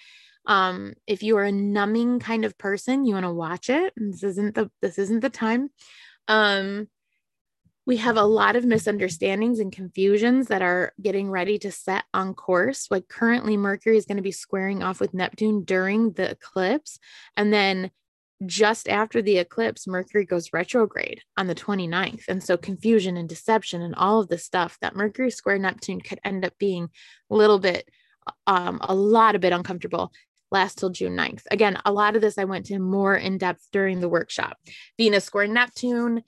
um 0.47 0.93
if 1.05 1.21
you 1.21 1.37
are 1.37 1.43
a 1.43 1.51
numbing 1.51 2.19
kind 2.19 2.43
of 2.43 2.57
person 2.57 3.05
you 3.05 3.13
want 3.13 3.25
to 3.25 3.31
watch 3.31 3.69
it 3.69 3.93
this 3.95 4.23
isn't 4.23 4.55
the 4.55 4.69
this 4.81 4.97
isn't 4.97 5.21
the 5.21 5.29
time 5.29 5.69
um 6.27 6.87
we 7.85 7.97
have 7.97 8.17
a 8.17 8.23
lot 8.23 8.55
of 8.55 8.65
misunderstandings 8.65 9.59
and 9.59 9.71
confusions 9.71 10.47
that 10.47 10.61
are 10.61 10.93
getting 11.01 11.29
ready 11.29 11.59
to 11.59 11.69
set 11.69 12.05
on 12.13 12.33
course. 12.33 12.87
Like 12.89 13.09
currently, 13.09 13.57
Mercury 13.57 13.97
is 13.97 14.05
going 14.05 14.15
to 14.15 14.23
be 14.23 14.31
squaring 14.31 14.81
off 14.81 15.01
with 15.01 15.13
Neptune 15.13 15.65
during 15.65 16.13
the 16.13 16.31
eclipse. 16.31 16.97
And 17.35 17.51
then 17.51 17.91
just 18.45 18.89
after 18.89 19.21
the 19.21 19.37
eclipse, 19.37 19.87
Mercury 19.87 20.25
goes 20.25 20.53
retrograde 20.53 21.21
on 21.37 21.47
the 21.47 21.55
29th. 21.55 22.23
And 22.27 22.43
so 22.43 22.57
confusion 22.57 23.17
and 23.17 23.27
deception 23.27 23.81
and 23.81 23.95
all 23.95 24.19
of 24.19 24.27
this 24.27 24.45
stuff 24.45 24.77
that 24.81 24.95
Mercury 24.95 25.31
square 25.31 25.57
Neptune 25.57 26.01
could 26.01 26.19
end 26.23 26.45
up 26.45 26.53
being 26.57 26.89
a 27.29 27.35
little 27.35 27.59
bit, 27.59 27.89
um, 28.47 28.79
a 28.81 28.93
lot 28.93 29.35
of 29.35 29.41
bit 29.41 29.53
uncomfortable 29.53 30.11
last 30.51 30.77
till 30.77 30.89
June 30.89 31.17
9th. 31.17 31.43
Again, 31.51 31.77
a 31.83 31.91
lot 31.91 32.15
of 32.15 32.21
this 32.21 32.37
I 32.37 32.45
went 32.45 32.67
to 32.67 32.79
more 32.79 33.15
in 33.15 33.37
depth 33.37 33.67
during 33.71 33.99
the 33.99 34.09
workshop. 34.09 34.57
Venus 34.97 35.25
square 35.25 35.47
Neptune 35.47 36.23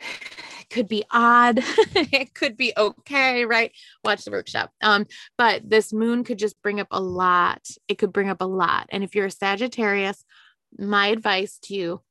could 0.70 0.86
be 0.86 1.04
odd 1.10 1.58
it 1.96 2.32
could 2.32 2.56
be 2.56 2.72
okay 2.76 3.44
right 3.44 3.72
watch 4.04 4.24
the 4.24 4.30
workshop 4.30 4.70
um 4.82 5.04
but 5.36 5.68
this 5.68 5.92
moon 5.92 6.22
could 6.22 6.38
just 6.38 6.62
bring 6.62 6.78
up 6.78 6.86
a 6.92 7.00
lot 7.00 7.60
it 7.88 7.98
could 7.98 8.12
bring 8.12 8.28
up 8.30 8.40
a 8.40 8.46
lot 8.46 8.86
and 8.90 9.02
if 9.02 9.16
you're 9.16 9.26
a 9.26 9.30
sagittarius 9.32 10.24
my 10.78 11.08
advice 11.08 11.58
to 11.64 11.74
you 11.74 12.02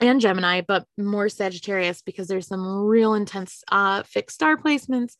and 0.00 0.20
Gemini, 0.20 0.60
but 0.66 0.86
more 0.96 1.28
Sagittarius 1.28 2.02
because 2.02 2.28
there's 2.28 2.46
some 2.46 2.66
real 2.84 3.14
intense 3.14 3.62
uh, 3.70 4.02
fixed 4.04 4.36
star 4.36 4.56
placements. 4.56 5.16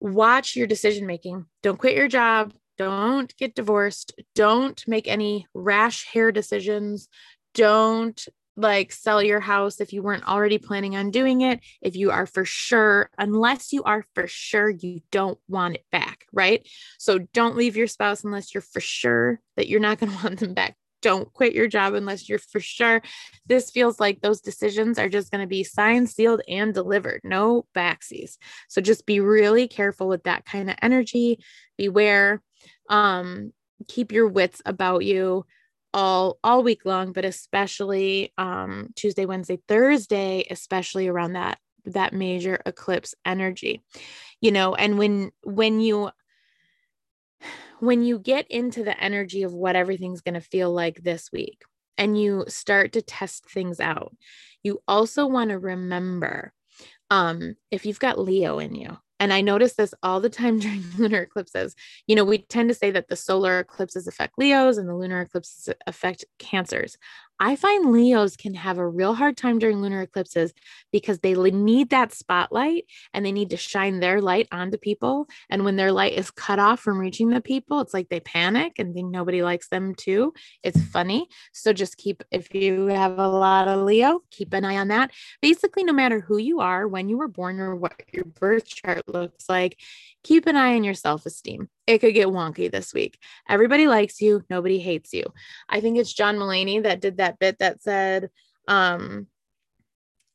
Watch 0.00 0.56
your 0.56 0.66
decision 0.66 1.06
making. 1.06 1.46
Don't 1.62 1.78
quit 1.78 1.96
your 1.96 2.08
job. 2.08 2.52
Don't 2.76 3.34
get 3.36 3.54
divorced. 3.54 4.20
Don't 4.34 4.82
make 4.86 5.08
any 5.08 5.46
rash 5.54 6.06
hair 6.06 6.32
decisions. 6.32 7.08
Don't 7.54 8.26
like 8.56 8.92
sell 8.92 9.20
your 9.20 9.40
house 9.40 9.80
if 9.80 9.92
you 9.92 10.02
weren't 10.02 10.28
already 10.28 10.58
planning 10.58 10.96
on 10.96 11.10
doing 11.10 11.40
it. 11.40 11.60
If 11.82 11.96
you 11.96 12.10
are 12.10 12.26
for 12.26 12.44
sure, 12.44 13.10
unless 13.18 13.72
you 13.72 13.82
are 13.82 14.04
for 14.14 14.26
sure 14.28 14.70
you 14.70 15.00
don't 15.10 15.38
want 15.48 15.76
it 15.76 15.84
back, 15.90 16.26
right? 16.32 16.66
So 16.98 17.18
don't 17.32 17.56
leave 17.56 17.76
your 17.76 17.88
spouse 17.88 18.22
unless 18.22 18.54
you're 18.54 18.60
for 18.60 18.80
sure 18.80 19.40
that 19.56 19.68
you're 19.68 19.80
not 19.80 19.98
going 19.98 20.12
to 20.16 20.24
want 20.24 20.38
them 20.40 20.54
back 20.54 20.76
don't 21.04 21.32
quit 21.34 21.52
your 21.52 21.68
job 21.68 21.94
unless 21.94 22.28
you're 22.28 22.38
for 22.38 22.60
sure. 22.60 23.02
This 23.46 23.70
feels 23.70 24.00
like 24.00 24.20
those 24.20 24.40
decisions 24.40 24.98
are 24.98 25.08
just 25.08 25.30
going 25.30 25.42
to 25.42 25.46
be 25.46 25.62
signed, 25.62 26.08
sealed, 26.08 26.40
and 26.48 26.72
delivered. 26.72 27.20
No 27.22 27.66
backsies. 27.76 28.38
So 28.68 28.80
just 28.80 29.04
be 29.04 29.20
really 29.20 29.68
careful 29.68 30.08
with 30.08 30.24
that 30.24 30.46
kind 30.46 30.70
of 30.70 30.76
energy. 30.80 31.38
Beware. 31.76 32.42
Um, 32.88 33.52
keep 33.86 34.12
your 34.12 34.26
wits 34.26 34.62
about 34.64 35.04
you 35.04 35.44
all 35.92 36.38
all 36.42 36.62
week 36.62 36.86
long, 36.86 37.12
but 37.12 37.26
especially 37.26 38.32
um, 38.38 38.88
Tuesday, 38.96 39.26
Wednesday, 39.26 39.60
Thursday, 39.68 40.46
especially 40.50 41.06
around 41.06 41.34
that 41.34 41.58
that 41.84 42.14
major 42.14 42.60
eclipse 42.64 43.14
energy. 43.26 43.84
You 44.40 44.52
know, 44.52 44.74
and 44.74 44.98
when 44.98 45.32
when 45.42 45.80
you 45.80 46.10
when 47.84 48.02
you 48.02 48.18
get 48.18 48.50
into 48.50 48.82
the 48.84 48.98
energy 49.02 49.42
of 49.42 49.52
what 49.52 49.76
everything's 49.76 50.20
going 50.20 50.34
to 50.34 50.40
feel 50.40 50.72
like 50.72 51.02
this 51.02 51.30
week 51.32 51.62
and 51.96 52.20
you 52.20 52.44
start 52.48 52.92
to 52.92 53.02
test 53.02 53.48
things 53.50 53.80
out, 53.80 54.14
you 54.62 54.80
also 54.88 55.26
want 55.26 55.50
to 55.50 55.58
remember 55.58 56.52
um, 57.10 57.56
if 57.70 57.86
you've 57.86 58.00
got 58.00 58.18
Leo 58.18 58.58
in 58.58 58.74
you, 58.74 58.96
and 59.20 59.32
I 59.32 59.40
notice 59.40 59.74
this 59.74 59.94
all 60.02 60.20
the 60.20 60.28
time 60.28 60.58
during 60.60 60.82
lunar 60.98 61.22
eclipses. 61.22 61.74
You 62.06 62.16
know, 62.16 62.24
we 62.24 62.38
tend 62.38 62.68
to 62.68 62.74
say 62.74 62.90
that 62.90 63.08
the 63.08 63.16
solar 63.16 63.60
eclipses 63.60 64.06
affect 64.06 64.38
Leos 64.38 64.76
and 64.76 64.88
the 64.88 64.96
lunar 64.96 65.20
eclipses 65.20 65.72
affect 65.86 66.24
Cancers. 66.38 66.96
I 67.40 67.56
find 67.56 67.92
Leos 67.92 68.36
can 68.36 68.54
have 68.54 68.78
a 68.78 68.88
real 68.88 69.14
hard 69.14 69.36
time 69.36 69.58
during 69.58 69.78
lunar 69.78 70.02
eclipses 70.02 70.52
because 70.92 71.18
they 71.18 71.34
need 71.34 71.90
that 71.90 72.12
spotlight 72.12 72.84
and 73.12 73.26
they 73.26 73.32
need 73.32 73.50
to 73.50 73.56
shine 73.56 74.00
their 74.00 74.20
light 74.20 74.48
onto 74.52 74.78
people. 74.78 75.26
And 75.50 75.64
when 75.64 75.76
their 75.76 75.92
light 75.92 76.12
is 76.12 76.30
cut 76.30 76.58
off 76.58 76.80
from 76.80 76.98
reaching 76.98 77.28
the 77.28 77.40
people, 77.40 77.80
it's 77.80 77.92
like 77.92 78.08
they 78.08 78.20
panic 78.20 78.78
and 78.78 78.94
think 78.94 79.10
nobody 79.10 79.42
likes 79.42 79.68
them 79.68 79.94
too. 79.94 80.32
It's 80.62 80.80
funny. 80.86 81.26
So 81.52 81.72
just 81.72 81.96
keep, 81.96 82.22
if 82.30 82.54
you 82.54 82.86
have 82.86 83.18
a 83.18 83.28
lot 83.28 83.68
of 83.68 83.82
Leo, 83.82 84.20
keep 84.30 84.52
an 84.52 84.64
eye 84.64 84.76
on 84.76 84.88
that. 84.88 85.10
Basically, 85.42 85.84
no 85.84 85.92
matter 85.92 86.20
who 86.20 86.38
you 86.38 86.60
are, 86.60 86.86
when 86.86 87.08
you 87.08 87.18
were 87.18 87.28
born, 87.28 87.58
or 87.60 87.74
what 87.74 88.00
your 88.12 88.24
birth 88.24 88.66
chart 88.66 89.02
looks 89.08 89.48
like, 89.48 89.78
keep 90.24 90.46
an 90.46 90.56
eye 90.56 90.74
on 90.74 90.82
your 90.82 90.94
self 90.94 91.24
esteem. 91.26 91.68
It 91.86 91.98
could 91.98 92.14
get 92.14 92.28
wonky 92.28 92.70
this 92.70 92.92
week. 92.92 93.20
Everybody 93.48 93.86
likes 93.86 94.20
you, 94.20 94.42
nobody 94.50 94.80
hates 94.80 95.12
you. 95.12 95.24
I 95.68 95.80
think 95.80 95.98
it's 95.98 96.12
John 96.12 96.36
Mulaney 96.36 96.82
that 96.82 97.00
did 97.00 97.18
that 97.18 97.38
bit 97.38 97.60
that 97.60 97.82
said, 97.82 98.30
um, 98.66 99.28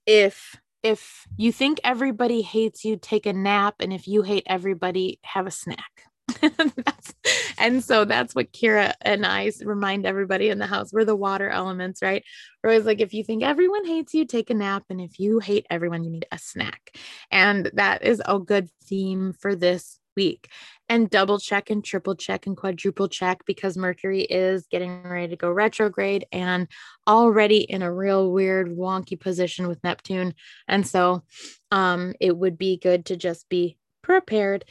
if 0.06 0.56
if 0.82 1.28
you 1.36 1.52
think 1.52 1.82
everybody 1.84 2.42
hates 2.42 2.86
you, 2.86 2.96
take 2.96 3.26
a 3.26 3.34
nap, 3.34 3.76
and 3.82 3.92
if 3.92 4.08
you 4.08 4.22
hate 4.22 4.44
everybody, 4.46 5.20
have 5.24 5.46
a 5.46 5.52
snack. 5.52 6.09
and 7.58 7.84
so 7.84 8.06
that's 8.06 8.36
what 8.36 8.52
Kira 8.52 8.94
and 9.02 9.26
I 9.26 9.52
remind 9.64 10.06
everybody 10.06 10.50
in 10.50 10.60
the 10.60 10.68
house. 10.68 10.94
We're 10.94 11.06
the 11.06 11.16
water 11.16 11.50
elements, 11.50 12.02
right? 12.02 12.24
We're 12.64 12.72
always 12.72 12.86
like, 12.86 13.02
if 13.02 13.14
you 13.14 13.24
think 13.24 13.44
everyone 13.44 13.86
hates 13.86 14.14
you, 14.14 14.26
take 14.26 14.50
a 14.50 14.54
nap. 14.54 14.84
And 14.90 15.02
if 15.02 15.20
you 15.20 15.40
hate 15.40 15.66
everyone, 15.70 16.04
you 16.04 16.12
need 16.12 16.28
a 16.32 16.38
snack. 16.38 16.96
And 17.32 17.70
that 17.74 18.04
is 18.04 18.22
a 18.26 18.40
good 18.40 18.70
theme 18.84 19.34
for 19.34 19.56
this 19.56 20.00
week. 20.16 20.50
And 20.90 21.10
double 21.10 21.40
check 21.40 21.70
and 21.70 21.86
triple 21.86 22.16
check 22.16 22.48
and 22.48 22.58
quadruple 22.58 23.08
check 23.08 23.46
because 23.46 23.78
Mercury 23.78 24.22
is 24.22 24.68
getting 24.68 25.04
ready 25.04 25.30
to 25.30 25.36
go 25.36 25.52
retrograde 25.52 26.26
and 26.32 26.68
already 27.08 27.60
in 27.60 27.84
a 27.84 27.94
real 27.94 28.32
weird, 28.32 28.76
wonky 28.76 29.20
position 29.20 29.68
with 29.68 29.84
Neptune. 29.84 30.34
And 30.68 30.86
so 30.86 31.24
um, 31.72 32.16
it 32.20 32.36
would 32.36 32.58
be 32.58 32.78
good 32.78 33.06
to 33.06 33.16
just 33.16 33.48
be 33.50 33.78
prepared. 34.02 34.66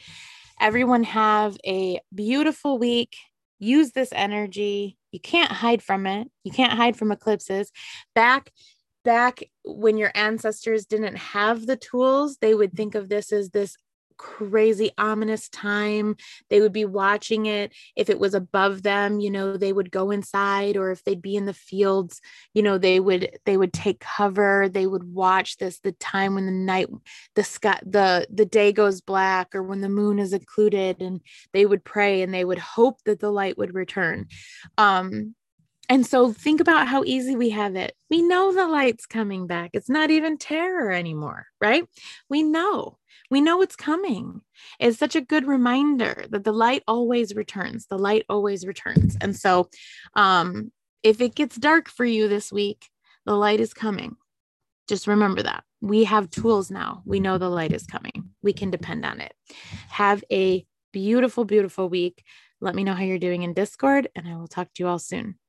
Everyone 0.59 1.03
have 1.03 1.57
a 1.65 1.99
beautiful 2.13 2.77
week. 2.77 3.15
Use 3.59 3.91
this 3.91 4.09
energy. 4.11 4.97
You 5.11 5.19
can't 5.19 5.51
hide 5.51 5.81
from 5.81 6.05
it. 6.05 6.29
You 6.43 6.51
can't 6.51 6.73
hide 6.73 6.95
from 6.95 7.11
eclipses. 7.11 7.71
Back 8.15 8.51
back 9.05 9.41
when 9.63 9.97
your 9.97 10.11
ancestors 10.13 10.85
didn't 10.85 11.15
have 11.15 11.65
the 11.65 11.77
tools, 11.77 12.37
they 12.41 12.53
would 12.53 12.73
think 12.73 12.95
of 12.95 13.09
this 13.09 13.31
as 13.31 13.49
this 13.49 13.75
crazy 14.19 14.91
ominous 14.99 15.49
time. 15.49 16.15
They 16.51 16.61
would 16.61 16.73
be 16.73 16.85
watching 16.85 17.47
it. 17.47 17.73
If 17.95 18.11
it 18.11 18.19
was 18.19 18.35
above 18.35 18.83
them, 18.83 19.19
you 19.19 19.31
know, 19.31 19.57
they 19.57 19.73
would 19.73 19.89
go 19.89 20.11
inside 20.11 20.77
or 20.77 20.91
if 20.91 21.03
they'd 21.03 21.21
be 21.21 21.35
in 21.35 21.45
the 21.45 21.53
fields, 21.53 22.21
you 22.53 22.61
know, 22.61 22.77
they 22.77 22.99
would 22.99 23.39
they 23.45 23.57
would 23.57 23.73
take 23.73 23.99
cover. 23.99 24.69
They 24.69 24.85
would 24.85 25.11
watch 25.11 25.57
this 25.57 25.79
the 25.79 25.93
time 25.93 26.35
when 26.35 26.45
the 26.45 26.51
night 26.51 26.89
the 27.33 27.43
sky 27.43 27.79
the 27.83 28.27
the 28.29 28.45
day 28.45 28.71
goes 28.71 29.01
black 29.01 29.55
or 29.55 29.63
when 29.63 29.81
the 29.81 29.89
moon 29.89 30.19
is 30.19 30.33
occluded 30.33 31.01
and 31.01 31.21
they 31.53 31.65
would 31.65 31.83
pray 31.83 32.21
and 32.21 32.31
they 32.33 32.45
would 32.45 32.59
hope 32.59 33.01
that 33.05 33.19
the 33.19 33.31
light 33.31 33.57
would 33.57 33.73
return. 33.73 34.27
Um 34.77 35.33
and 35.89 36.05
so 36.05 36.31
think 36.31 36.61
about 36.61 36.87
how 36.87 37.03
easy 37.03 37.35
we 37.35 37.49
have 37.49 37.75
it. 37.75 37.95
We 38.11 38.21
know 38.21 38.53
the 38.53 38.67
light's 38.67 39.07
coming 39.07 39.47
back. 39.47 39.71
It's 39.73 39.89
not 39.89 40.11
even 40.11 40.37
terror 40.37 40.91
anymore, 40.91 41.47
right? 41.59 41.83
We 42.29 42.43
know. 42.43 42.99
We 43.31 43.41
know 43.41 43.61
it's 43.63 43.75
coming. 43.75 44.41
It's 44.79 44.99
such 44.99 45.15
a 45.15 45.21
good 45.21 45.47
reminder 45.47 46.25
that 46.29 46.43
the 46.43 46.53
light 46.53 46.83
always 46.87 47.35
returns. 47.35 47.87
The 47.87 47.97
light 47.97 48.23
always 48.29 48.67
returns. 48.67 49.17
And 49.19 49.35
so, 49.35 49.69
um, 50.13 50.71
if 51.01 51.21
it 51.21 51.33
gets 51.33 51.55
dark 51.55 51.89
for 51.89 52.05
you 52.05 52.27
this 52.27 52.51
week, 52.51 52.85
the 53.25 53.35
light 53.35 53.59
is 53.59 53.73
coming. 53.73 54.15
Just 54.87 55.07
remember 55.07 55.41
that. 55.41 55.63
We 55.81 56.03
have 56.03 56.29
tools 56.29 56.69
now. 56.69 57.01
We 57.05 57.19
know 57.19 57.37
the 57.37 57.49
light 57.49 57.73
is 57.73 57.85
coming. 57.85 58.31
We 58.43 58.53
can 58.53 58.69
depend 58.69 59.05
on 59.05 59.21
it. 59.21 59.33
Have 59.89 60.23
a 60.31 60.65
beautiful, 60.91 61.45
beautiful 61.45 61.89
week. 61.89 62.23
Let 62.61 62.75
me 62.75 62.83
know 62.83 62.93
how 62.93 63.03
you're 63.03 63.17
doing 63.17 63.43
in 63.43 63.53
Discord, 63.53 64.09
and 64.15 64.27
I 64.27 64.35
will 64.35 64.47
talk 64.47 64.67
to 64.73 64.83
you 64.83 64.87
all 64.87 64.99
soon. 64.99 65.39